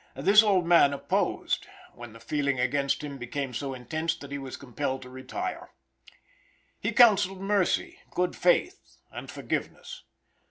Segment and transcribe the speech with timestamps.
[0.15, 4.39] This the old man opposed, when the feeling against him became so intense that he
[4.39, 5.69] was compelled to retire.
[6.79, 10.01] He counselled mercy, good faith, and forgiveness.